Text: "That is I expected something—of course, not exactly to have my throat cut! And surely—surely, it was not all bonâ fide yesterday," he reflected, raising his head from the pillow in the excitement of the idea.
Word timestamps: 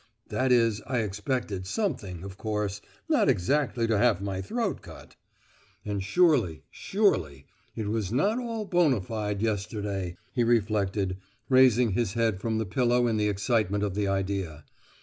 "That 0.29 0.51
is 0.51 0.81
I 0.87 1.01
expected 1.01 1.67
something—of 1.67 2.35
course, 2.35 2.81
not 3.07 3.29
exactly 3.29 3.85
to 3.85 3.99
have 3.99 4.19
my 4.19 4.41
throat 4.41 4.81
cut! 4.81 5.15
And 5.85 6.01
surely—surely, 6.03 7.45
it 7.75 7.87
was 7.87 8.11
not 8.11 8.39
all 8.39 8.67
bonâ 8.67 9.05
fide 9.05 9.43
yesterday," 9.43 10.17
he 10.33 10.43
reflected, 10.43 11.17
raising 11.49 11.91
his 11.91 12.13
head 12.13 12.41
from 12.41 12.57
the 12.57 12.65
pillow 12.65 13.05
in 13.05 13.17
the 13.17 13.29
excitement 13.29 13.83
of 13.83 13.93
the 13.93 14.07
idea. 14.07 14.65